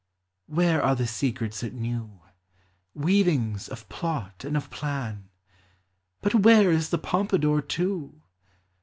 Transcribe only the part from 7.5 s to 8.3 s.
too